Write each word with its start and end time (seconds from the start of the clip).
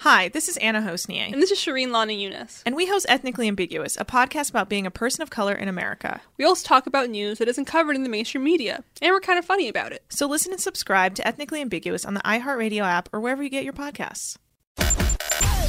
Hi, 0.00 0.28
this 0.28 0.48
is 0.48 0.58
Anna 0.58 0.82
Hosnier. 0.82 1.32
And 1.32 1.40
this 1.42 1.50
is 1.50 1.58
Shireen 1.58 1.90
Lana 1.90 2.12
Yunus. 2.12 2.62
And 2.66 2.76
we 2.76 2.86
host 2.86 3.06
Ethnically 3.08 3.48
Ambiguous, 3.48 3.96
a 3.96 4.04
podcast 4.04 4.50
about 4.50 4.68
being 4.68 4.86
a 4.86 4.90
person 4.90 5.22
of 5.22 5.30
color 5.30 5.54
in 5.54 5.68
America. 5.68 6.20
We 6.36 6.44
also 6.44 6.66
talk 6.68 6.86
about 6.86 7.08
news 7.08 7.38
that 7.38 7.48
isn't 7.48 7.64
covered 7.64 7.96
in 7.96 8.02
the 8.02 8.10
mainstream 8.10 8.44
media, 8.44 8.84
and 9.00 9.12
we're 9.12 9.20
kind 9.20 9.38
of 9.38 9.44
funny 9.44 9.68
about 9.68 9.92
it. 9.92 10.04
So 10.10 10.26
listen 10.26 10.52
and 10.52 10.60
subscribe 10.60 11.14
to 11.16 11.26
Ethnically 11.26 11.62
Ambiguous 11.62 12.04
on 12.04 12.12
the 12.14 12.20
iHeartRadio 12.20 12.82
app 12.82 13.08
or 13.12 13.20
wherever 13.20 13.42
you 13.42 13.48
get 13.48 13.64
your 13.64 13.72
podcasts. 13.72 14.36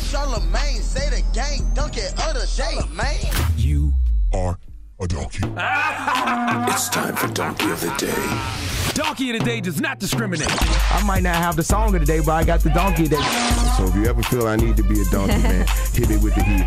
Charlemagne 0.09 0.81
say 0.81 1.09
the 1.09 1.23
gang 1.33 1.73
dunk 1.73 1.97
it 1.97 2.11
of 2.19 2.33
the 2.33 2.51
day. 2.57 3.31
You 3.55 3.94
are 4.33 4.59
a 4.99 5.07
donkey. 5.07 5.39
it's 6.73 6.89
time 6.89 7.15
for 7.15 7.27
Donkey 7.27 7.71
of 7.71 7.79
the 7.79 7.94
Day. 7.97 8.87
Donkey 8.97 9.30
of 9.30 9.38
the 9.38 9.46
Day 9.46 9.62
does 9.62 9.80
not 9.80 10.00
discriminate. 10.00 10.50
I 10.50 11.03
might 11.06 11.22
not 11.22 11.35
have 11.35 11.56
the 11.56 11.62
song 11.62 11.94
of 11.94 12.00
the 12.00 12.06
day, 12.08 12.19
but 12.19 12.31
I 12.31 12.44
got 12.44 12.62
the 12.62 12.72
Donkey 12.72 13.03
of 13.03 13.12
the 13.12 13.18
Day. 13.18 13.75
So 13.78 13.85
if 13.85 13.96
you 13.96 14.08
ever 14.08 14.24
feel 14.24 14.47
I 14.47 14.56
need 14.56 14.75
to 14.75 14.81
be 14.81 15.00
a 15.00 15.06
donkey, 15.06 15.38
man, 15.38 15.68
hit 15.94 16.09
me 16.09 16.18
with 16.18 16.34
the 16.34 16.41
heat. 16.41 16.66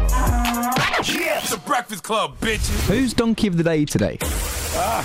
Yeah, 1.20 1.40
the 1.40 1.60
Breakfast 1.66 2.04
Club, 2.04 2.38
bitches. 2.38 2.86
Who's 2.86 3.14
Donkey 3.14 3.48
of 3.48 3.56
the 3.56 3.64
Day 3.64 3.84
today? 3.84 4.16
Ah, 4.22 5.04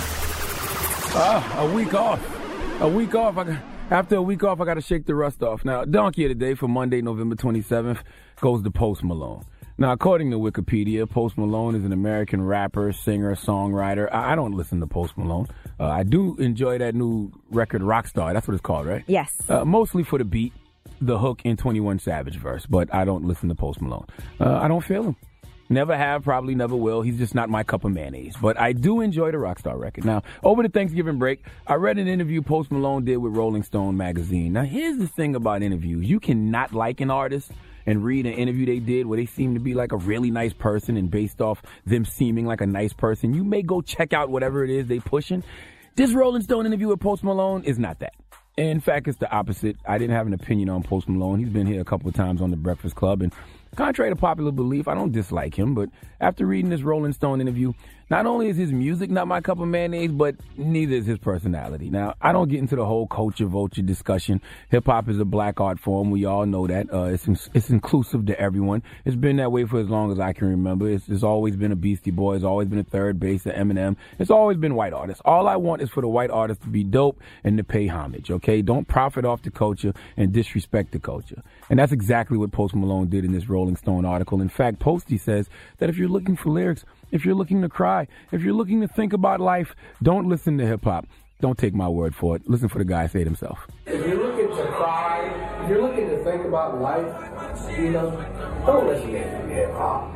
ah, 1.16 1.62
a 1.62 1.74
week 1.74 1.94
off. 1.94 2.80
A 2.80 2.88
week 2.88 3.12
off. 3.16 3.36
I, 3.38 3.58
after 3.90 4.14
a 4.14 4.22
week 4.22 4.44
off, 4.44 4.60
I 4.60 4.64
got 4.64 4.74
to 4.74 4.80
shake 4.80 5.06
the 5.06 5.16
rust 5.16 5.42
off. 5.42 5.64
Now, 5.64 5.84
Donkey 5.84 6.26
of 6.26 6.28
the 6.28 6.36
Day 6.36 6.54
for 6.54 6.68
Monday, 6.68 7.02
November 7.02 7.34
27th 7.34 7.98
goes 8.40 8.62
to 8.62 8.70
Post 8.70 9.02
Malone. 9.02 9.44
Now, 9.78 9.92
according 9.92 10.30
to 10.30 10.38
Wikipedia, 10.38 11.08
Post 11.08 11.36
Malone 11.36 11.74
is 11.74 11.84
an 11.84 11.92
American 11.92 12.42
rapper, 12.42 12.94
singer, 12.94 13.34
songwriter. 13.34 14.10
I, 14.10 14.34
don't 14.34 14.52
listen 14.52 14.80
to 14.80 14.86
Post 14.86 15.18
Malone. 15.18 15.48
Uh, 15.78 15.88
I 15.88 16.02
do 16.02 16.34
enjoy 16.38 16.78
that 16.78 16.94
new 16.94 17.30
record, 17.50 17.82
Rockstar. 17.82 18.32
That's 18.32 18.48
what 18.48 18.54
it's 18.54 18.62
called, 18.62 18.86
right? 18.86 19.04
Yes. 19.06 19.34
Uh, 19.50 19.66
mostly 19.66 20.02
for 20.02 20.16
the 20.18 20.24
beat, 20.24 20.54
the 21.02 21.18
hook, 21.18 21.42
and 21.44 21.58
21 21.58 21.98
Savage 21.98 22.36
verse, 22.36 22.64
but 22.64 22.92
I 22.94 23.04
don't 23.04 23.24
listen 23.24 23.50
to 23.50 23.54
Post 23.54 23.82
Malone. 23.82 24.06
Uh, 24.40 24.60
I 24.62 24.66
don't 24.66 24.82
feel 24.82 25.02
him. 25.02 25.16
Never 25.68 25.94
have, 25.94 26.22
probably 26.22 26.54
never 26.54 26.74
will. 26.74 27.02
He's 27.02 27.18
just 27.18 27.34
not 27.34 27.50
my 27.50 27.62
cup 27.62 27.84
of 27.84 27.92
mayonnaise. 27.92 28.34
But 28.40 28.58
I 28.58 28.72
do 28.72 29.02
enjoy 29.02 29.30
the 29.32 29.36
Rockstar 29.36 29.78
record. 29.78 30.06
Now, 30.06 30.22
over 30.42 30.62
the 30.62 30.70
Thanksgiving 30.70 31.18
break, 31.18 31.44
I 31.66 31.74
read 31.74 31.98
an 31.98 32.08
interview 32.08 32.40
Post 32.40 32.72
Malone 32.72 33.04
did 33.04 33.18
with 33.18 33.36
Rolling 33.36 33.62
Stone 33.62 33.98
magazine. 33.98 34.54
Now, 34.54 34.62
here's 34.62 34.96
the 34.96 35.08
thing 35.08 35.34
about 35.34 35.62
interviews 35.62 36.06
you 36.06 36.18
cannot 36.18 36.72
like 36.72 37.02
an 37.02 37.10
artist 37.10 37.52
and 37.86 38.04
read 38.04 38.26
an 38.26 38.32
interview 38.32 38.66
they 38.66 38.80
did 38.80 39.06
where 39.06 39.16
they 39.16 39.26
seem 39.26 39.54
to 39.54 39.60
be 39.60 39.74
like 39.74 39.92
a 39.92 39.96
really 39.96 40.30
nice 40.30 40.52
person 40.52 40.96
and 40.96 41.10
based 41.10 41.40
off 41.40 41.62
them 41.84 42.04
seeming 42.04 42.46
like 42.46 42.60
a 42.60 42.66
nice 42.66 42.92
person, 42.92 43.32
you 43.32 43.44
may 43.44 43.62
go 43.62 43.80
check 43.80 44.12
out 44.12 44.28
whatever 44.28 44.64
it 44.64 44.70
is 44.70 44.86
they 44.86 44.98
pushing. 44.98 45.42
This 45.94 46.12
Rolling 46.12 46.42
Stone 46.42 46.66
interview 46.66 46.88
with 46.88 47.00
Post 47.00 47.24
Malone 47.24 47.64
is 47.64 47.78
not 47.78 48.00
that. 48.00 48.14
In 48.56 48.80
fact, 48.80 49.06
it's 49.06 49.18
the 49.18 49.30
opposite. 49.30 49.76
I 49.86 49.98
didn't 49.98 50.16
have 50.16 50.26
an 50.26 50.32
opinion 50.32 50.68
on 50.70 50.82
Post 50.82 51.08
Malone. 51.08 51.38
He's 51.38 51.48
been 51.48 51.66
here 51.66 51.80
a 51.80 51.84
couple 51.84 52.08
of 52.08 52.14
times 52.14 52.40
on 52.40 52.50
the 52.50 52.56
Breakfast 52.56 52.94
Club, 52.94 53.22
and 53.22 53.32
contrary 53.76 54.10
to 54.10 54.16
popular 54.16 54.50
belief, 54.50 54.88
I 54.88 54.94
don't 54.94 55.12
dislike 55.12 55.58
him. 55.58 55.74
But 55.74 55.90
after 56.20 56.46
reading 56.46 56.70
this 56.70 56.82
Rolling 56.82 57.12
Stone 57.12 57.40
interview, 57.40 57.74
Not 58.08 58.24
only 58.24 58.48
is 58.48 58.56
his 58.56 58.70
music 58.70 59.10
not 59.10 59.26
my 59.26 59.40
cup 59.40 59.58
of 59.58 59.66
mayonnaise, 59.66 60.12
but 60.12 60.36
neither 60.56 60.94
is 60.94 61.06
his 61.06 61.18
personality. 61.18 61.90
Now, 61.90 62.14
I 62.22 62.30
don't 62.30 62.48
get 62.48 62.60
into 62.60 62.76
the 62.76 62.84
whole 62.84 63.08
culture 63.08 63.46
vulture 63.46 63.82
discussion. 63.82 64.40
Hip 64.68 64.86
hop 64.86 65.08
is 65.08 65.18
a 65.18 65.24
black 65.24 65.60
art 65.60 65.80
form. 65.80 66.12
We 66.12 66.24
all 66.24 66.46
know 66.46 66.68
that. 66.68 66.86
Uh, 66.92 67.06
it's 67.06 67.26
it's 67.52 67.68
inclusive 67.68 68.26
to 68.26 68.40
everyone. 68.40 68.84
It's 69.04 69.16
been 69.16 69.38
that 69.38 69.50
way 69.50 69.64
for 69.64 69.80
as 69.80 69.88
long 69.88 70.12
as 70.12 70.20
I 70.20 70.32
can 70.34 70.46
remember. 70.46 70.88
It's, 70.88 71.08
it's 71.08 71.24
always 71.24 71.56
been 71.56 71.72
a 71.72 71.76
Beastie 71.76 72.12
Boy. 72.12 72.36
It's 72.36 72.44
always 72.44 72.68
been 72.68 72.78
a 72.78 72.84
3rd 72.84 73.18
Bass, 73.18 73.44
a 73.44 73.50
Eminem. 73.50 73.96
It's 74.20 74.30
always 74.30 74.56
been 74.56 74.76
white 74.76 74.92
artists. 74.92 75.20
All 75.24 75.48
I 75.48 75.56
want 75.56 75.82
is 75.82 75.90
for 75.90 76.00
the 76.00 76.08
white 76.08 76.30
artists 76.30 76.62
to 76.62 76.70
be 76.70 76.84
dope 76.84 77.20
and 77.42 77.58
to 77.58 77.64
pay 77.64 77.88
homage. 77.88 78.30
Okay, 78.30 78.62
don't 78.62 78.86
profit 78.86 79.24
off 79.24 79.42
the 79.42 79.50
culture 79.50 79.92
and 80.16 80.32
disrespect 80.32 80.92
the 80.92 81.00
culture. 81.00 81.42
And 81.68 81.80
that's 81.80 81.90
exactly 81.90 82.38
what 82.38 82.52
Post 82.52 82.76
Malone 82.76 83.08
did 83.08 83.24
in 83.24 83.32
this 83.32 83.48
Rolling 83.48 83.74
Stone 83.74 84.04
article. 84.04 84.40
In 84.40 84.48
fact, 84.48 84.78
Posty 84.78 85.18
says 85.18 85.48
that 85.78 85.90
if 85.90 85.98
you're 85.98 86.08
looking 86.08 86.36
for 86.36 86.50
lyrics 86.50 86.84
if 87.10 87.24
you're 87.24 87.34
looking 87.34 87.62
to 87.62 87.68
cry, 87.68 88.06
if 88.32 88.42
you're 88.42 88.54
looking 88.54 88.80
to 88.80 88.88
think 88.88 89.12
about 89.12 89.40
life, 89.40 89.74
don't 90.02 90.28
listen 90.28 90.58
to 90.58 90.66
hip 90.66 90.84
hop. 90.84 91.06
Don't 91.40 91.58
take 91.58 91.74
my 91.74 91.88
word 91.88 92.14
for 92.14 92.36
it. 92.36 92.48
Listen 92.48 92.68
for 92.68 92.78
the 92.78 92.84
guy 92.84 93.06
say 93.06 93.20
it 93.20 93.26
himself. 93.26 93.66
If 93.86 94.06
you're 94.06 94.16
looking 94.16 94.56
to 94.56 94.66
cry, 94.72 95.62
if 95.62 95.68
you're 95.68 95.82
looking 95.82 96.08
to 96.08 96.24
think 96.24 96.44
about 96.46 96.80
life, 96.80 97.78
you 97.78 97.90
know, 97.90 98.10
don't 98.64 98.86
listen 98.86 99.12
to 99.12 99.18
hip 99.18 99.72
hop. 99.72 100.14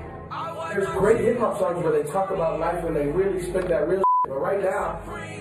There's 0.72 0.87
great 0.88 1.20
hip 1.20 1.38
hop 1.38 1.58
songs 1.58 1.82
where 1.84 1.92
they 1.92 2.10
talk 2.10 2.31
about 2.31 2.58
life 2.58 2.84
and 2.84 2.96
they 2.96 3.08
really 3.08 3.43
spit 3.43 3.69
that 3.69 3.88
real. 3.88 4.02
But 4.25 4.40
right 4.40 4.62
now, 4.62 5.00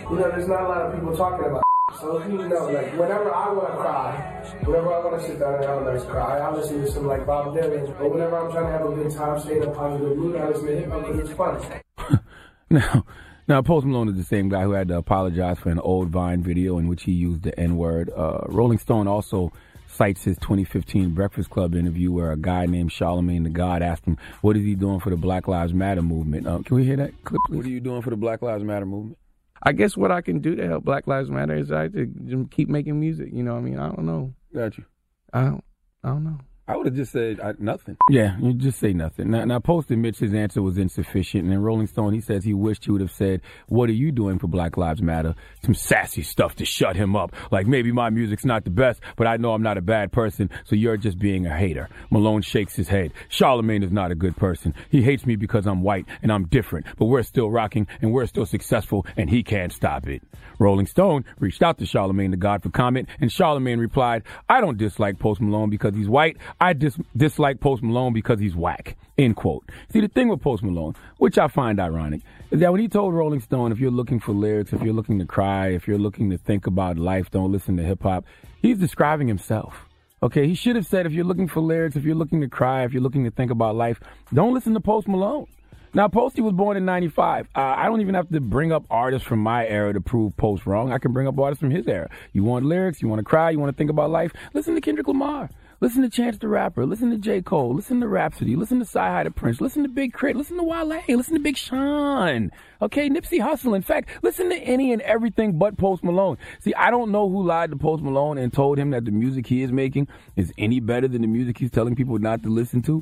you 0.10 0.16
know, 0.18 0.30
there's 0.32 0.48
not 0.48 0.64
a 0.64 0.68
lot 0.68 0.82
of 0.82 0.94
people 0.94 1.16
talking 1.16 1.46
about. 1.46 1.64
So 1.98 2.24
you 2.28 2.38
know, 2.38 2.66
like 2.68 2.92
whenever 2.94 3.34
I 3.34 3.52
want 3.52 3.68
to 3.68 3.78
cry, 3.78 4.44
whenever 4.64 4.94
I 4.94 5.00
want 5.00 5.22
to 5.22 5.28
sit 5.28 5.40
down 5.40 5.56
and 5.56 5.66
have 5.66 5.82
a 5.82 5.94
nice 5.94 6.04
cry, 6.04 6.40
I 6.40 6.54
listen 6.54 6.82
to 6.82 6.92
some 6.92 7.08
like 7.08 7.26
Bob 7.26 7.56
Dylan. 7.56 7.98
But 7.98 8.12
whenever 8.12 8.38
I'm 8.38 8.52
trying 8.52 8.66
to 8.66 8.72
have 8.72 8.86
a 8.86 8.94
good 8.94 9.12
time, 9.12 9.40
stay 9.40 9.58
in 9.58 9.64
a 9.64 9.72
positive 9.72 10.18
mood, 10.18 10.36
I 10.36 10.50
listen 10.50 10.68
to 10.68 10.76
hip 10.76 10.90
hop 10.90 11.08
because 11.08 11.30
it's 11.30 11.38
fun. 11.38 12.20
now, 12.70 13.06
now 13.48 13.62
Post 13.62 13.86
Malone 13.86 14.10
is 14.10 14.16
the 14.16 14.24
same 14.24 14.50
guy 14.50 14.64
who 14.64 14.72
had 14.72 14.88
to 14.90 14.98
apologize 14.98 15.58
for 15.60 15.70
an 15.70 15.80
old 15.80 16.10
Vine 16.10 16.44
video 16.44 16.78
in 16.78 16.88
which 16.88 17.04
he 17.04 17.12
used 17.12 17.44
the 17.44 17.58
N 17.60 17.76
word. 17.76 18.10
Uh, 18.16 18.42
Rolling 18.48 18.78
Stone 18.78 19.08
also 19.08 19.52
cites 19.88 20.24
his 20.24 20.38
2015 20.38 21.16
Breakfast 21.16 21.50
Club 21.50 21.76
interview 21.76 22.12
where 22.12 22.32
a 22.32 22.38
guy 22.38 22.66
named 22.66 22.92
Charlemagne 22.92 23.44
the 23.44 23.50
God 23.50 23.82
asked 23.82 24.06
him, 24.06 24.18
"What 24.42 24.56
is 24.56 24.64
he 24.64 24.76
doing 24.76 25.00
for 25.00 25.10
the 25.10 25.18
Black 25.18 25.48
Lives 25.48 25.74
Matter 25.74 26.02
movement?" 26.02 26.48
Uh, 26.48 26.60
can 26.64 26.76
we 26.76 26.86
hear 26.86 26.98
that 26.98 27.24
clip? 27.24 27.42
Please? 27.48 27.58
What 27.58 27.66
are 27.66 27.70
you 27.70 27.80
doing 27.80 28.02
for 28.02 28.12
the 28.12 28.18
Black 28.18 28.42
Lives 28.42 28.64
Matter 28.64 28.86
movement? 28.86 29.18
I 29.62 29.74
guess 29.74 29.98
what 29.98 30.12
I 30.12 30.22
can 30.22 30.40
do 30.40 30.56
to 30.56 30.68
help 30.68 30.86
Black 30.86 31.08
Lives 31.08 31.30
Matter 31.30 31.56
is 31.56 31.72
I 31.72 31.88
to 31.90 32.48
keep 32.52 32.70
making 32.70 33.00
music. 33.00 33.30
You 33.32 33.44
know, 33.44 33.58
I 33.58 33.60
mean, 33.60 33.78
I 33.78 33.88
don't 33.88 34.06
know. 34.06 34.34
Got 34.54 34.78
you. 34.78 34.86
I 35.34 35.42
don't. 35.42 35.64
I 36.04 36.10
don't 36.10 36.24
know. 36.24 36.40
I 36.70 36.78
would 36.78 36.86
have 36.86 36.96
just 36.96 37.12
said 37.12 37.40
uh, 37.40 37.54
nothing. 37.58 37.98
Yeah, 38.12 38.38
you 38.40 38.54
just 38.54 38.78
say 38.78 38.94
nothing. 38.94 39.32
Now, 39.32 39.44
now, 39.44 39.58
Post 39.58 39.90
admits 39.90 40.20
his 40.20 40.36
answer 40.36 40.62
was 40.62 40.78
insufficient, 40.78 41.46
and 41.46 41.52
in 41.52 41.64
Rolling 41.64 41.88
Stone, 41.88 42.14
he 42.14 42.22
says 42.22 42.44
he 42.44 42.54
wished 42.54 42.86
he 42.86 42.92
would 42.92 43.02
have 43.02 43.12
said, 43.12 43.42
"What 43.70 43.90
are 43.90 43.94
you 43.94 44.12
doing 44.12 44.38
for 44.38 44.46
Black 44.46 44.78
Lives 44.78 45.02
Matter?" 45.02 45.34
Some 45.66 45.74
sassy 45.74 46.22
stuff 46.22 46.56
to 46.58 46.66
shut 46.66 46.96
him 46.96 47.16
up, 47.16 47.36
like 47.52 47.66
maybe 47.66 47.92
my 47.92 48.12
music's 48.12 48.46
not 48.46 48.66
the 48.66 48.70
best, 48.70 49.02
but 49.16 49.26
I 49.26 49.38
know 49.38 49.54
I'm 49.54 49.64
not 49.64 49.80
a 49.80 49.82
bad 49.82 50.12
person, 50.12 50.52
so 50.64 50.76
you're 50.76 50.96
just 50.96 51.18
being 51.18 51.48
a 51.48 51.58
hater. 51.58 51.90
Malone 52.12 52.44
shakes 52.44 52.76
his 52.76 52.88
head. 52.88 53.14
Charlemagne 53.30 53.82
is 53.82 53.92
not 53.92 54.12
a 54.12 54.16
good 54.16 54.38
person. 54.38 54.76
He 54.92 55.02
hates 55.02 55.26
me 55.26 55.38
because 55.38 55.66
I'm 55.66 55.82
white 55.82 56.06
and 56.22 56.32
I'm 56.32 56.46
different, 56.46 56.86
but 57.00 57.06
we're 57.06 57.24
still 57.24 57.50
rocking 57.50 57.88
and 58.00 58.14
we're 58.14 58.28
still 58.28 58.46
successful, 58.46 59.08
and 59.18 59.28
he 59.28 59.42
can't 59.42 59.74
stop 59.74 60.08
it. 60.08 60.22
Rolling 60.60 60.86
Stone 60.86 61.26
reached 61.40 61.64
out 61.64 61.80
to 61.80 61.86
Charlemagne 61.88 62.30
the 62.30 62.38
God 62.38 62.62
for 62.62 62.70
comment, 62.70 63.10
and 63.20 63.32
Charlemagne 63.32 63.80
replied, 63.80 64.22
"I 64.48 64.62
don't 64.62 64.78
dislike 64.78 65.18
Post 65.18 65.42
Malone 65.42 65.72
because 65.72 65.96
he's 65.96 66.10
white. 66.10 66.38
I 66.62 66.74
dis- 66.74 66.98
dislike 67.16 67.60
Post 67.60 67.84
Malone 67.84 68.14
because 68.14 68.40
he's 68.40 68.56
whack. 68.56 68.98
End 69.18 69.36
quote. 69.36 69.64
See, 69.92 70.02
the 70.02 70.08
thing 70.08 70.28
with 70.28 70.42
Post 70.42 70.64
Malone, 70.64 70.96
which 71.18 71.38
I 71.38 71.48
find 71.48 71.80
ironic, 71.80 72.22
is 72.52 72.60
that 72.60 72.72
when 72.72 72.82
he 72.82 72.88
told 72.88 73.14
Rolling 73.14 73.40
Stone, 73.40 73.72
if 73.72 73.80
you're 73.80 73.92
looking 73.92 74.20
for 74.20 74.34
lyrics, 74.34 74.74
if 74.74 74.82
you're 74.82 74.94
looking 74.94 75.20
to 75.20 75.26
cry, 75.26 75.70
if 75.70 75.88
you're 75.88 75.98
looking 75.98 76.30
to 76.32 76.38
think 76.38 76.68
about 76.68 76.98
life, 76.98 77.32
don't 77.32 77.52
listen 77.52 77.78
to 77.78 77.84
hip 77.84 78.04
hop, 78.04 78.26
he's 78.62 78.78
describing 78.78 79.28
himself. 79.28 79.86
Okay, 80.22 80.48
he 80.48 80.56
should 80.56 80.76
have 80.76 80.86
said, 80.86 81.06
if 81.06 81.14
you're 81.14 81.24
looking 81.24 81.48
for 81.48 81.62
lyrics, 81.62 81.96
if 81.96 82.04
you're 82.04 82.16
looking 82.16 82.42
to 82.42 82.50
cry, 82.50 82.84
if 82.84 82.92
you're 82.92 83.02
looking 83.02 83.24
to 83.24 83.32
think 83.32 83.52
about 83.52 83.76
life, 83.76 84.02
don't 84.34 84.54
listen 84.54 84.74
to 84.74 84.82
Post 84.82 85.08
Malone. 85.08 85.48
Now, 85.94 86.08
Posty 86.08 86.42
was 86.42 86.54
born 86.54 86.78
in 86.78 86.86
95. 86.86 87.48
Uh, 87.56 87.60
I 87.60 87.86
don't 87.86 88.02
even 88.02 88.14
have 88.14 88.30
to 88.30 88.40
bring 88.42 88.72
up 88.72 88.84
artists 88.92 89.28
from 89.28 89.40
my 89.40 89.66
era 89.66 89.94
to 89.94 90.02
prove 90.02 90.38
Post 90.38 90.68
wrong. 90.68 90.92
I 90.92 91.00
can 91.00 91.14
bring 91.14 91.28
up 91.28 91.40
artists 91.40 91.62
from 91.62 91.72
his 91.72 91.88
era. 91.88 92.10
You 92.32 92.44
want 92.44 92.66
lyrics, 92.66 93.02
you 93.02 93.08
want 93.08 93.20
to 93.20 93.24
cry, 93.24 93.50
you 93.50 93.60
want 93.60 93.76
to 93.76 93.78
think 93.78 93.90
about 93.90 94.12
life, 94.12 94.32
listen 94.54 94.76
to 94.76 94.82
Kendrick 94.82 95.08
Lamar. 95.08 95.50
Listen 95.82 96.02
to 96.02 96.10
Chance 96.10 96.40
the 96.40 96.50
Rapper. 96.50 96.86
Listen 96.86 97.10
to 97.12 97.18
J. 97.18 97.42
Cole. 97.42 97.74
Listen 97.74 98.02
to 98.02 98.08
Rapsody. 98.08 98.58
Listen 98.58 98.80
to 98.80 98.86
Cy 98.86 99.24
the 99.24 99.32
Prince. 99.32 99.62
Listen 99.62 99.84
to 99.84 99.90
Big 99.90 100.12
K.R.I.T. 100.14 100.38
Listen 100.38 100.58
to 100.58 100.64
Wale. 100.64 101.02
Listen 101.08 101.36
to 101.36 101.40
Big 101.40 101.56
Sean. 101.56 102.52
Okay, 102.82 103.10
Nipsey 103.10 103.40
Hussle. 103.40 103.76
In 103.78 103.82
fact, 103.82 104.10
listen 104.22 104.50
to 104.50 104.58
any 104.58 104.92
and 104.92 105.02
everything 105.04 105.58
but 105.58 105.78
Post 105.78 106.04
Malone. 106.04 106.38
See, 106.60 106.74
I 106.74 106.92
don't 106.92 107.12
know 107.12 107.30
who 107.30 107.46
lied 107.46 107.72
to 107.72 107.78
Post 107.78 108.04
Malone 108.04 108.38
and 108.38 108.52
told 108.52 108.78
him 108.78 108.90
that 108.90 109.06
the 109.06 109.12
music 109.12 109.48
he 109.48 109.64
is 109.64 109.72
making 109.72 110.10
is 110.36 110.52
any 110.58 110.82
better 110.82 111.08
than 111.08 111.22
the 111.22 111.28
music 111.28 111.58
he's 111.58 111.72
telling 111.72 111.96
people 111.96 112.20
not 112.20 112.44
to 112.44 112.50
listen 112.50 112.82
to. 112.82 113.02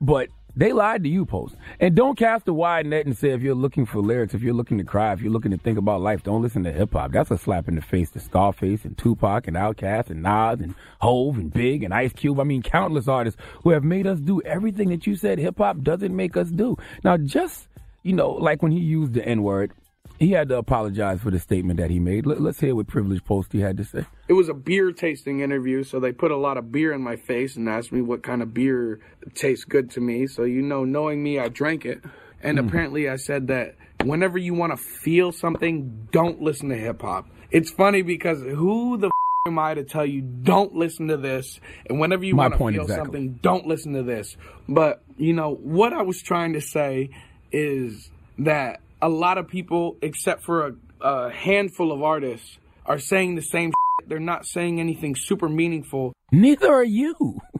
But 0.00 0.28
they 0.56 0.72
lied 0.72 1.02
to 1.02 1.08
you, 1.08 1.26
Post. 1.26 1.54
And 1.78 1.94
don't 1.94 2.16
cast 2.16 2.48
a 2.48 2.52
wide 2.52 2.86
net 2.86 3.04
and 3.04 3.16
say 3.16 3.30
if 3.30 3.42
you're 3.42 3.54
looking 3.54 3.84
for 3.84 4.00
lyrics, 4.00 4.32
if 4.32 4.42
you're 4.42 4.54
looking 4.54 4.78
to 4.78 4.84
cry, 4.84 5.12
if 5.12 5.20
you're 5.20 5.32
looking 5.32 5.50
to 5.50 5.58
think 5.58 5.76
about 5.76 6.00
life, 6.00 6.22
don't 6.22 6.40
listen 6.40 6.64
to 6.64 6.72
hip 6.72 6.94
hop. 6.94 7.12
That's 7.12 7.30
a 7.30 7.36
slap 7.36 7.68
in 7.68 7.74
the 7.74 7.82
face 7.82 8.10
to 8.12 8.20
Scarface 8.20 8.84
and 8.84 8.96
Tupac 8.96 9.46
and 9.46 9.56
Outkast 9.56 10.08
and 10.08 10.22
Nas 10.22 10.60
and 10.60 10.74
Hove 11.00 11.36
and 11.36 11.52
Big 11.52 11.82
and 11.82 11.92
Ice 11.92 12.12
Cube. 12.14 12.40
I 12.40 12.44
mean, 12.44 12.62
countless 12.62 13.06
artists 13.06 13.40
who 13.62 13.70
have 13.70 13.84
made 13.84 14.06
us 14.06 14.18
do 14.18 14.40
everything 14.42 14.88
that 14.88 15.06
you 15.06 15.14
said 15.14 15.38
hip 15.38 15.58
hop 15.58 15.82
doesn't 15.82 16.16
make 16.16 16.36
us 16.36 16.48
do. 16.48 16.78
Now, 17.04 17.18
just, 17.18 17.68
you 18.02 18.14
know, 18.14 18.30
like 18.30 18.62
when 18.62 18.72
he 18.72 18.80
used 18.80 19.12
the 19.12 19.26
N 19.26 19.42
word, 19.42 19.72
he 20.18 20.30
had 20.30 20.48
to 20.48 20.56
apologize 20.56 21.20
for 21.20 21.30
the 21.30 21.38
statement 21.38 21.78
that 21.78 21.90
he 21.90 21.98
made. 21.98 22.26
Let, 22.26 22.40
us 22.40 22.60
hear 22.60 22.74
what 22.74 22.86
Privilege 22.86 23.24
Post 23.24 23.52
he 23.52 23.60
had 23.60 23.76
to 23.76 23.84
say. 23.84 24.06
It 24.28 24.32
was 24.32 24.48
a 24.48 24.54
beer 24.54 24.92
tasting 24.92 25.40
interview, 25.40 25.84
so 25.84 26.00
they 26.00 26.12
put 26.12 26.30
a 26.30 26.36
lot 26.36 26.56
of 26.56 26.72
beer 26.72 26.92
in 26.92 27.02
my 27.02 27.16
face 27.16 27.56
and 27.56 27.68
asked 27.68 27.92
me 27.92 28.00
what 28.00 28.22
kind 28.22 28.42
of 28.42 28.54
beer 28.54 29.00
tastes 29.34 29.64
good 29.64 29.90
to 29.92 30.00
me. 30.00 30.26
So, 30.26 30.44
you 30.44 30.62
know, 30.62 30.84
knowing 30.84 31.22
me, 31.22 31.38
I 31.38 31.48
drank 31.48 31.84
it. 31.84 32.02
And 32.42 32.58
mm. 32.58 32.66
apparently, 32.66 33.08
I 33.08 33.16
said 33.16 33.48
that 33.48 33.76
whenever 34.04 34.38
you 34.38 34.54
want 34.54 34.72
to 34.72 34.76
feel 34.76 35.32
something, 35.32 36.08
don't 36.12 36.40
listen 36.40 36.68
to 36.70 36.76
hip 36.76 37.02
hop. 37.02 37.26
It's 37.50 37.70
funny 37.70 38.02
because 38.02 38.40
who 38.40 38.96
the 38.96 39.06
f- 39.06 39.12
am 39.46 39.58
I 39.58 39.74
to 39.74 39.84
tell 39.84 40.04
you 40.04 40.20
don't 40.20 40.74
listen 40.74 41.08
to 41.08 41.16
this? 41.16 41.60
And 41.88 42.00
whenever 42.00 42.24
you 42.24 42.36
want 42.36 42.54
to 42.54 42.58
feel 42.58 42.68
exactly. 42.68 42.96
something, 42.96 43.38
don't 43.42 43.66
listen 43.66 43.92
to 43.94 44.02
this. 44.02 44.36
But, 44.68 45.02
you 45.16 45.32
know, 45.32 45.54
what 45.54 45.92
I 45.92 46.02
was 46.02 46.20
trying 46.20 46.54
to 46.54 46.60
say 46.60 47.10
is 47.52 48.10
that 48.38 48.80
a 49.00 49.08
lot 49.08 49.38
of 49.38 49.48
people, 49.48 49.96
except 50.02 50.44
for 50.44 50.66
a, 50.66 50.74
a 51.00 51.30
handful 51.30 51.92
of 51.92 52.02
artists, 52.02 52.58
are 52.84 52.98
saying 52.98 53.34
the 53.34 53.42
same. 53.42 53.70
Shit. 53.70 54.08
They're 54.08 54.18
not 54.20 54.46
saying 54.46 54.80
anything 54.80 55.16
super 55.16 55.48
meaningful. 55.48 56.12
Neither 56.30 56.72
are 56.72 56.84
you. 56.84 57.40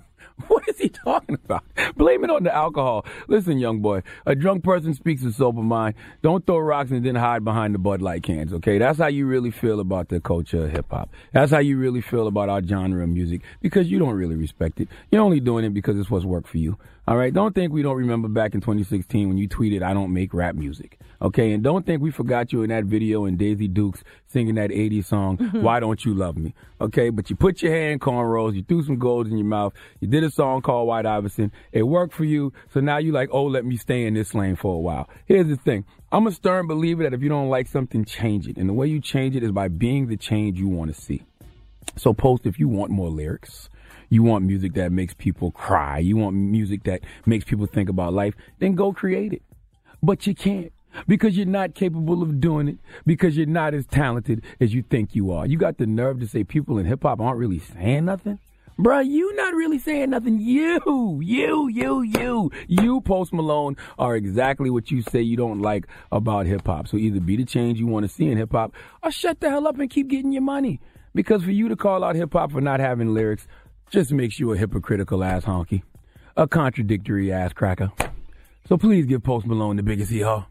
What 0.48 0.68
is 0.68 0.78
he 0.78 0.90
talking 0.90 1.38
about? 1.42 1.64
Blame 1.96 2.22
it 2.22 2.30
on 2.30 2.42
the 2.42 2.54
alcohol. 2.54 3.06
Listen, 3.26 3.58
young 3.58 3.80
boy, 3.80 4.02
a 4.26 4.34
drunk 4.34 4.64
person 4.64 4.92
speaks 4.94 5.24
a 5.24 5.32
sober 5.32 5.62
mind. 5.62 5.94
Don't 6.22 6.46
throw 6.46 6.58
rocks 6.58 6.90
and 6.90 7.04
then 7.04 7.14
hide 7.14 7.42
behind 7.42 7.74
the 7.74 7.78
Bud 7.78 8.02
Light 8.02 8.22
cans, 8.22 8.52
okay? 8.52 8.78
That's 8.78 8.98
how 8.98 9.06
you 9.06 9.26
really 9.26 9.50
feel 9.50 9.80
about 9.80 10.08
the 10.08 10.20
culture 10.20 10.64
of 10.64 10.72
hip 10.72 10.86
hop. 10.90 11.08
That's 11.32 11.50
how 11.50 11.60
you 11.60 11.78
really 11.78 12.02
feel 12.02 12.26
about 12.26 12.50
our 12.50 12.62
genre 12.62 13.02
of 13.02 13.08
music 13.08 13.40
because 13.62 13.90
you 13.90 13.98
don't 13.98 14.14
really 14.14 14.36
respect 14.36 14.78
it. 14.78 14.88
You're 15.10 15.22
only 15.22 15.40
doing 15.40 15.64
it 15.64 15.72
because 15.72 15.98
it's 15.98 16.10
what's 16.10 16.26
worked 16.26 16.48
for 16.48 16.58
you. 16.58 16.76
All 17.08 17.16
right? 17.16 17.32
Don't 17.32 17.54
think 17.54 17.72
we 17.72 17.82
don't 17.82 17.96
remember 17.96 18.28
back 18.28 18.54
in 18.54 18.60
2016 18.60 19.28
when 19.28 19.38
you 19.38 19.48
tweeted, 19.48 19.82
I 19.82 19.94
don't 19.94 20.12
make 20.12 20.34
rap 20.34 20.54
music. 20.54 20.98
Okay, 21.22 21.52
and 21.52 21.62
don't 21.62 21.86
think 21.86 22.02
we 22.02 22.10
forgot 22.10 22.52
you 22.52 22.62
in 22.62 22.68
that 22.68 22.84
video 22.84 23.24
in 23.24 23.36
Daisy 23.36 23.68
Dukes 23.68 24.02
singing 24.26 24.56
that 24.56 24.70
80s 24.70 25.06
song, 25.06 25.38
mm-hmm. 25.38 25.62
Why 25.62 25.80
Don't 25.80 26.04
You 26.04 26.12
Love 26.12 26.36
Me? 26.36 26.54
Okay, 26.78 27.08
but 27.08 27.30
you 27.30 27.36
put 27.36 27.62
your 27.62 27.72
hair 27.72 27.90
in 27.90 27.98
cornrows, 27.98 28.54
you 28.54 28.62
threw 28.62 28.82
some 28.82 28.98
golds 28.98 29.30
in 29.30 29.38
your 29.38 29.46
mouth, 29.46 29.72
you 30.00 30.08
did 30.08 30.24
a 30.24 30.30
song 30.30 30.60
called 30.60 30.86
White 30.86 31.06
Iverson, 31.06 31.52
it 31.72 31.84
worked 31.84 32.12
for 32.12 32.24
you, 32.24 32.52
so 32.72 32.80
now 32.80 32.98
you 32.98 33.12
like, 33.12 33.30
oh, 33.32 33.44
let 33.44 33.64
me 33.64 33.78
stay 33.78 34.04
in 34.04 34.12
this 34.12 34.34
lane 34.34 34.56
for 34.56 34.74
a 34.74 34.78
while. 34.78 35.08
Here's 35.24 35.46
the 35.46 35.56
thing. 35.56 35.86
I'm 36.12 36.26
a 36.26 36.32
stern 36.32 36.66
believer 36.66 37.02
that 37.04 37.14
if 37.14 37.22
you 37.22 37.30
don't 37.30 37.48
like 37.48 37.66
something, 37.66 38.04
change 38.04 38.46
it. 38.46 38.58
And 38.58 38.68
the 38.68 38.74
way 38.74 38.86
you 38.88 39.00
change 39.00 39.36
it 39.36 39.42
is 39.42 39.52
by 39.52 39.68
being 39.68 40.08
the 40.08 40.16
change 40.16 40.58
you 40.58 40.68
want 40.68 40.94
to 40.94 41.00
see. 41.00 41.24
So 41.96 42.12
post 42.12 42.44
if 42.44 42.58
you 42.58 42.68
want 42.68 42.90
more 42.90 43.08
lyrics, 43.08 43.70
you 44.08 44.22
want 44.22 44.44
music 44.44 44.74
that 44.74 44.92
makes 44.92 45.14
people 45.14 45.50
cry, 45.50 45.98
you 45.98 46.16
want 46.16 46.36
music 46.36 46.84
that 46.84 47.02
makes 47.24 47.44
people 47.44 47.66
think 47.66 47.88
about 47.88 48.12
life, 48.12 48.34
then 48.58 48.74
go 48.74 48.92
create 48.92 49.32
it. 49.32 49.42
But 50.02 50.26
you 50.26 50.34
can't 50.34 50.72
because 51.06 51.36
you're 51.36 51.46
not 51.46 51.74
capable 51.74 52.22
of 52.22 52.40
doing 52.40 52.68
it, 52.68 52.78
because 53.04 53.36
you're 53.36 53.46
not 53.46 53.74
as 53.74 53.86
talented 53.86 54.42
as 54.60 54.74
you 54.74 54.82
think 54.82 55.14
you 55.14 55.30
are. 55.30 55.46
You 55.46 55.58
got 55.58 55.78
the 55.78 55.86
nerve 55.86 56.20
to 56.20 56.28
say 56.28 56.44
people 56.44 56.78
in 56.78 56.86
hip 56.86 57.02
hop 57.02 57.20
aren't 57.20 57.38
really 57.38 57.58
saying 57.58 58.06
nothing? 58.06 58.38
Bruh, 58.78 59.06
you 59.06 59.34
not 59.34 59.54
really 59.54 59.78
saying 59.78 60.10
nothing. 60.10 60.38
You, 60.38 61.20
you, 61.22 61.68
you, 61.68 62.02
you, 62.02 62.50
you, 62.68 63.00
Post 63.00 63.32
Malone, 63.32 63.74
are 63.98 64.16
exactly 64.16 64.68
what 64.68 64.90
you 64.90 65.00
say 65.00 65.22
you 65.22 65.36
don't 65.36 65.62
like 65.62 65.86
about 66.12 66.44
hip 66.44 66.66
hop. 66.66 66.86
So 66.86 66.98
either 66.98 67.20
be 67.20 67.36
the 67.36 67.46
change 67.46 67.78
you 67.78 67.86
want 67.86 68.04
to 68.04 68.08
see 68.08 68.26
in 68.26 68.36
hip 68.36 68.52
hop 68.52 68.74
or 69.02 69.10
shut 69.10 69.40
the 69.40 69.48
hell 69.48 69.66
up 69.66 69.78
and 69.78 69.88
keep 69.88 70.08
getting 70.08 70.32
your 70.32 70.42
money. 70.42 70.80
Because 71.14 71.42
for 71.42 71.52
you 71.52 71.70
to 71.70 71.76
call 71.76 72.04
out 72.04 72.16
hip 72.16 72.34
hop 72.34 72.52
for 72.52 72.60
not 72.60 72.80
having 72.80 73.14
lyrics 73.14 73.48
just 73.90 74.12
makes 74.12 74.38
you 74.40 74.52
a 74.52 74.56
hypocritical 74.56 75.22
ass 75.22 75.44
honky, 75.44 75.82
a 76.36 76.46
contradictory 76.46 77.32
ass 77.32 77.52
cracker. 77.52 77.92
So 78.68 78.76
please 78.76 79.06
give 79.06 79.22
Post 79.22 79.46
Malone 79.46 79.76
the 79.76 79.82
biggest 79.82 80.10
hee 80.10 80.22
haw. 80.22 80.46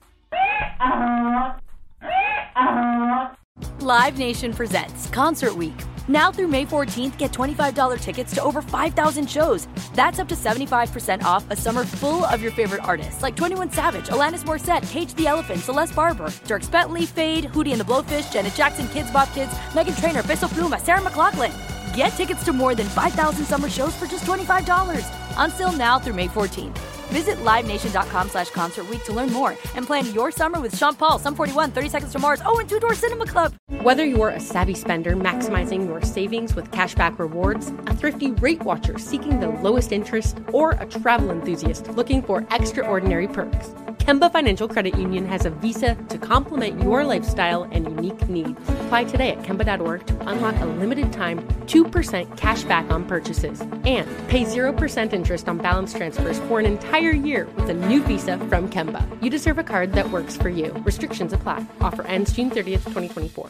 Live 3.79 4.17
Nation 4.17 4.51
presents 4.51 5.07
Concert 5.09 5.55
Week. 5.55 5.75
Now 6.07 6.31
through 6.31 6.47
May 6.47 6.65
14th, 6.65 7.17
get 7.17 7.31
$25 7.31 7.99
tickets 7.99 8.33
to 8.35 8.43
over 8.43 8.61
5,000 8.61 9.29
shows. 9.29 9.67
That's 9.93 10.19
up 10.19 10.27
to 10.29 10.35
75% 10.35 11.23
off 11.23 11.45
a 11.49 11.55
summer 11.55 11.83
full 11.83 12.25
of 12.25 12.41
your 12.41 12.51
favorite 12.51 12.83
artists 12.83 13.21
like 13.21 13.35
21 13.35 13.71
Savage, 13.71 14.07
Alanis 14.07 14.43
Morissette, 14.43 14.89
Cage 14.89 15.13
the 15.15 15.27
Elephant, 15.27 15.59
Celeste 15.59 15.95
Barber, 15.95 16.27
Dierks 16.45 16.71
Bentley, 16.71 17.05
Feid, 17.05 17.45
Hootie 17.45 17.71
and 17.71 17.79
the 17.79 17.85
Blowfish, 17.85 18.31
Janet 18.31 18.55
Jackson, 18.55 18.87
Kidz 18.87 19.11
Bop 19.11 19.31
Kids, 19.33 19.51
Meghan 19.73 19.99
Trainor, 19.99 20.23
Peso 20.23 20.47
Pluma, 20.47 20.79
Sarah 20.79 21.01
McLachlan. 21.01 21.74
Get 21.95 22.07
tickets 22.09 22.43
to 22.43 22.51
more 22.51 22.75
than 22.75 22.87
5,000 22.89 23.45
summer 23.45 23.69
shows 23.69 23.95
for 23.95 24.05
just 24.05 24.25
$25. 24.25 25.05
Until 25.37 25.71
now 25.71 25.97
through 25.97 26.15
May 26.15 26.27
14th. 26.27 26.84
Visit 27.09 27.37
LiveNation.com 27.37 28.29
slash 28.29 28.49
Concert 28.49 28.85
to 29.05 29.13
learn 29.13 29.31
more 29.31 29.51
and 29.75 29.85
plan 29.85 30.05
your 30.13 30.31
summer 30.31 30.59
with 30.59 30.75
Sean 30.77 30.95
Paul, 30.95 31.19
Sum 31.19 31.35
41, 31.35 31.71
30 31.71 31.89
Seconds 31.89 32.11
to 32.11 32.19
Mars, 32.19 32.41
oh, 32.45 32.59
and 32.59 32.69
Two 32.69 32.79
Door 32.79 32.95
Cinema 32.95 33.25
Club. 33.25 33.53
Whether 33.81 34.05
you're 34.05 34.29
a 34.29 34.39
savvy 34.39 34.73
spender 34.73 35.15
maximizing 35.15 35.85
your 35.87 36.01
savings 36.01 36.55
with 36.55 36.71
cashback 36.71 37.19
rewards, 37.19 37.71
a 37.87 37.95
thrifty 37.95 38.31
rate 38.31 38.63
watcher 38.63 38.97
seeking 38.97 39.39
the 39.39 39.49
lowest 39.49 39.91
interest, 39.91 40.39
or 40.53 40.71
a 40.71 40.85
travel 40.85 41.31
enthusiast 41.31 41.87
looking 41.89 42.21
for 42.21 42.47
extraordinary 42.51 43.27
perks, 43.27 43.69
Kemba 44.05 44.31
Financial 44.31 44.67
Credit 44.67 44.95
Union 44.99 45.25
has 45.25 45.45
a 45.45 45.49
visa 45.49 45.95
to 46.09 46.17
complement 46.19 46.81
your 46.83 47.03
lifestyle 47.03 47.63
and 47.71 47.85
unique 47.85 48.29
needs. 48.29 48.59
Apply 48.85 49.03
today 49.03 49.31
at 49.31 49.41
Kemba.org 49.41 50.05
to 50.05 50.29
unlock 50.29 50.55
a 50.61 50.65
limited 50.65 51.11
time 51.11 51.39
2% 51.65 52.37
cash 52.37 52.63
back 52.65 52.91
on 52.91 53.05
purchases 53.05 53.61
and 53.61 54.07
pay 54.27 54.43
0% 54.43 55.11
interest 55.11 55.49
on 55.49 55.57
balance 55.57 55.91
transfers 55.91 56.39
for 56.41 56.59
an 56.59 56.65
entire 56.95 57.11
year 57.11 57.45
with 57.57 57.69
a 57.69 57.73
new 57.73 58.01
visa 58.03 58.37
from 58.47 58.69
Kemba. 58.69 59.05
You 59.21 59.29
deserve 59.29 59.57
a 59.57 59.63
card 59.63 59.91
that 59.93 60.11
works 60.11 60.37
for 60.37 60.47
you. 60.47 60.71
Restrictions 60.85 61.33
apply. 61.33 61.65
Offer 61.81 62.03
ends 62.07 62.31
June 62.31 62.49
30th, 62.49 62.83
2024. 62.85 63.49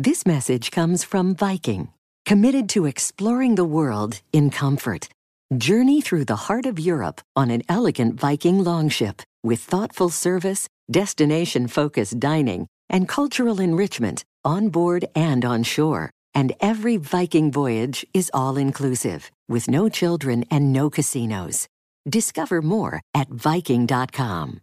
This 0.00 0.24
message 0.24 0.70
comes 0.70 1.04
from 1.04 1.34
Viking, 1.34 1.90
committed 2.24 2.70
to 2.70 2.86
exploring 2.86 3.56
the 3.56 3.66
world 3.66 4.22
in 4.32 4.48
comfort. 4.48 5.10
Journey 5.54 6.00
through 6.00 6.24
the 6.24 6.48
heart 6.48 6.64
of 6.64 6.78
Europe 6.78 7.20
on 7.36 7.50
an 7.50 7.60
elegant 7.68 8.18
Viking 8.18 8.64
longship 8.64 9.20
with 9.42 9.60
thoughtful 9.60 10.08
service, 10.08 10.70
destination 10.90 11.68
focused 11.68 12.18
dining, 12.18 12.66
and 12.88 13.10
cultural 13.10 13.60
enrichment 13.60 14.24
on 14.42 14.70
board 14.70 15.04
and 15.14 15.44
on 15.44 15.64
shore. 15.64 16.08
And 16.34 16.54
every 16.60 16.96
Viking 16.96 17.52
voyage 17.52 18.06
is 18.14 18.30
all 18.32 18.56
inclusive, 18.56 19.30
with 19.50 19.68
no 19.68 19.90
children 19.90 20.46
and 20.50 20.72
no 20.72 20.88
casinos. 20.88 21.68
Discover 22.08 22.62
more 22.62 23.02
at 23.12 23.28
Viking.com. 23.28 24.62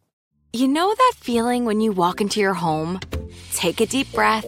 You 0.52 0.68
know 0.68 0.96
that 0.98 1.14
feeling 1.18 1.66
when 1.66 1.80
you 1.80 1.92
walk 1.92 2.22
into 2.22 2.40
your 2.40 2.56
home, 2.56 3.00
take 3.54 3.82
a 3.82 3.86
deep 3.86 4.12
breath, 4.14 4.48